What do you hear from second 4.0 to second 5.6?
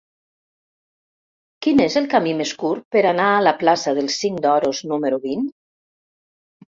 Cinc d'Oros número vint?